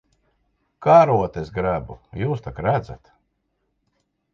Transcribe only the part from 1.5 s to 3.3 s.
grebu. Jūs tak redzat.